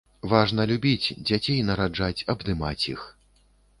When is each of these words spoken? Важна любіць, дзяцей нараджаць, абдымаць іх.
Важна 0.29 0.63
любіць, 0.71 1.13
дзяцей 1.29 1.59
нараджаць, 1.67 2.25
абдымаць 2.35 2.85
іх. 2.95 3.05